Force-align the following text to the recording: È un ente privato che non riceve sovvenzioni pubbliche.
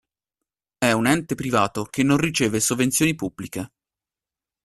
È 0.79 0.91
un 0.91 1.05
ente 1.05 1.35
privato 1.35 1.83
che 1.85 2.01
non 2.01 2.17
riceve 2.17 2.59
sovvenzioni 2.59 3.13
pubbliche. 3.13 3.71